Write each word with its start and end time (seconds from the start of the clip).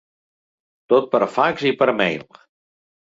Tot 0.95 1.05
per 1.11 1.21
fax 1.35 1.67
i 1.73 1.77
per 1.83 1.89
mail. 2.03 2.25